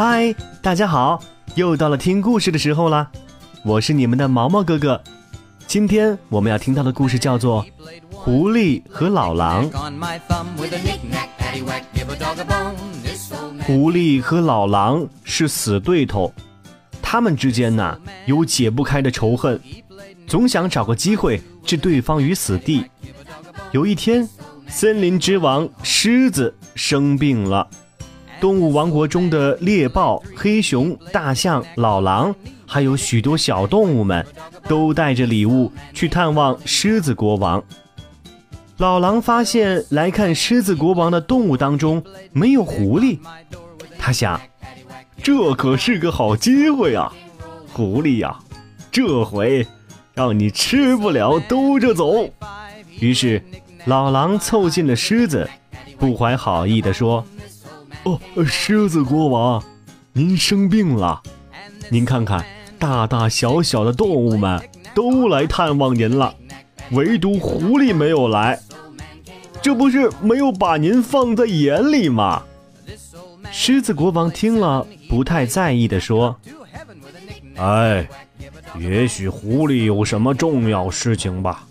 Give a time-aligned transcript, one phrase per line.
[0.00, 1.22] 嗨，大家好，
[1.56, 3.10] 又到了听故事的时候了。
[3.62, 4.98] 我是你们的毛毛哥哥。
[5.66, 7.62] 今天我们要听到的故事叫做
[8.08, 9.70] 《狐狸和老狼》。
[13.66, 16.32] 狐狸和老狼是死对头。
[17.02, 19.60] 他们之间呢有解不开的仇恨，
[20.26, 22.86] 总想找个机会置对方于死地。
[23.70, 24.26] 有一天，
[24.66, 27.68] 森林之王狮子生病了，
[28.40, 32.34] 动物王国中的猎豹、黑熊、大象、老狼，
[32.66, 34.26] 还有许多小动物们，
[34.66, 37.62] 都带着礼物去探望狮子国王。
[38.78, 42.02] 老狼发现来看狮子国王的动物当中
[42.32, 43.18] 没有狐狸，
[43.98, 44.40] 他想。
[45.22, 47.12] 这可是个好机会啊，
[47.74, 48.38] 狐狸呀，
[48.90, 49.66] 这回
[50.14, 52.26] 让你吃不了兜着走。
[52.98, 53.42] 于是，
[53.84, 55.46] 老狼凑近了狮子，
[55.98, 57.22] 不怀好意地说
[58.04, 59.62] ：“哦，狮子国王，
[60.12, 61.20] 您生病了。
[61.90, 62.44] 您看看，
[62.78, 64.60] 大大小小的动物们
[64.94, 66.34] 都来探望您了，
[66.92, 68.58] 唯独狐狸没有来，
[69.60, 72.42] 这不是没有把您放在眼里吗？”
[73.52, 74.86] 狮子国王听了。
[75.08, 76.36] 不太在意地说
[77.58, 78.08] ：“哎，
[78.78, 81.66] 也许狐狸有什么重要事情吧。”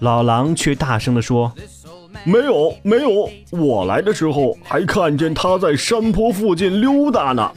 [0.00, 1.52] 老狼却大声地说
[2.24, 7.52] ：“没有，没有，我来的时候还看见他在山坡附近溜达呢。”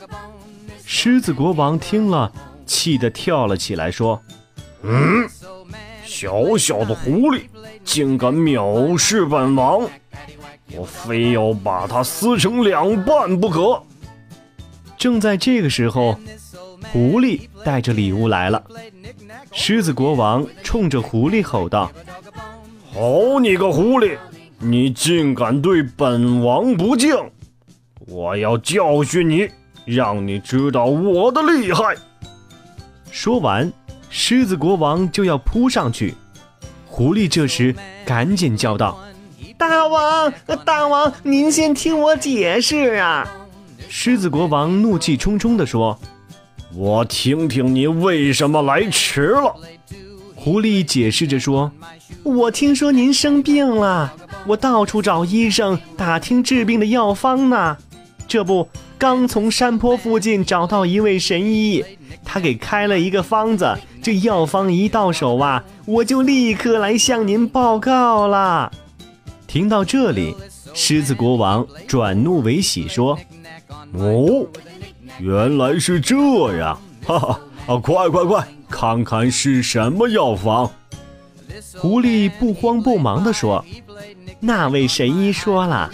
[0.85, 2.31] 狮子国王听了，
[2.65, 4.21] 气得跳了起来，说
[4.83, 5.27] ：“嗯，
[6.03, 7.41] 小小的狐狸
[7.83, 9.87] 竟敢藐视本王，
[10.73, 13.81] 我非要把它撕成两半不可！”
[14.97, 16.17] 正在这个时候，
[16.91, 18.63] 狐狸带着礼物来了。
[19.51, 21.91] 狮子国王冲着狐狸吼道
[22.93, 24.17] ：“好你个狐狸，
[24.67, 27.15] 你竟敢对本王不敬！
[28.07, 29.47] 我要教训你，
[29.85, 31.95] 让你知道我的厉害！”
[33.11, 33.71] 说完，
[34.09, 36.15] 狮子国王就要扑上去。
[36.87, 37.75] 狐狸这时
[38.05, 38.99] 赶紧叫道
[39.55, 40.33] ：“大王，
[40.65, 43.27] 大王，您先听我解释啊！”
[43.87, 45.99] 狮子国王怒气冲冲地说
[46.73, 49.55] ：“我听听你为什么来迟了。”
[50.35, 51.71] 狐狸解释着说
[52.23, 54.13] ：“我听说您生病了，
[54.47, 57.77] 我到处找医生打听治病的药方呢。
[58.27, 58.67] 这不，
[58.97, 61.83] 刚从山坡附近找到一位神医，
[62.23, 63.77] 他给开了一个方子。
[64.01, 68.71] 这药方一到手啊，我就立刻来向您报告了。”
[69.47, 70.35] 听到这里，
[70.73, 73.17] 狮子国王转怒为喜说。
[73.93, 74.45] 哦，
[75.19, 76.15] 原来是这
[76.57, 77.39] 样，哈哈！
[77.67, 80.69] 啊，快快快，看看是什么药方。
[81.77, 83.63] 狐狸不慌不忙地说
[84.45, 85.89] ：“那位神医说了，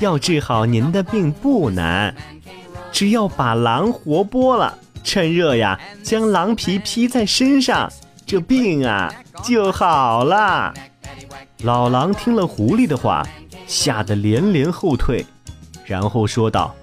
[0.00, 2.14] 要治好您的病不难，
[2.92, 7.90] 只要把狼活剥了，趁热呀，将狼皮披在身上，
[8.26, 9.10] 这病啊
[9.42, 10.74] 就好了。”
[11.64, 13.26] 老狼听了狐狸的话，
[13.66, 15.24] 吓得连连后退，
[15.86, 16.74] 然后说道。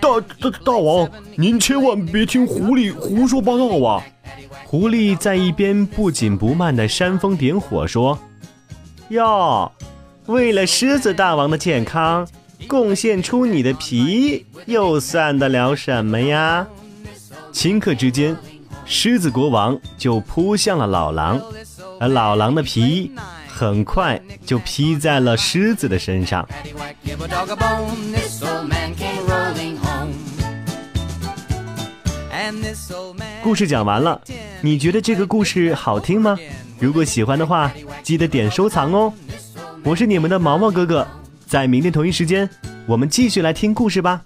[0.00, 4.00] 大大大王，您千万别听狐狸胡说八道啊！
[4.66, 8.16] 狐狸在一边不紧不慢地煽风点火说
[9.08, 9.72] ：“哟，
[10.26, 12.26] 为了狮子大王的健康，
[12.68, 16.66] 贡献出你的皮，又算得了什么呀？”
[17.52, 18.36] 顷刻之间，
[18.86, 21.40] 狮子国王就扑向了老狼，
[21.98, 23.10] 而老狼的皮
[23.48, 26.48] 很快就披在了狮子的身上。
[33.42, 34.20] 故事讲完了，
[34.60, 36.38] 你觉得这个故事好听吗？
[36.78, 37.70] 如果喜欢的话，
[38.02, 39.12] 记得点收藏哦。
[39.84, 41.04] 我是你们的毛毛哥哥，
[41.44, 42.48] 在明天同一时间，
[42.86, 44.22] 我们继续来听故事吧。